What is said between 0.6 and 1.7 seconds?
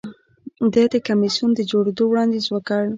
ده د یو کمېسیون د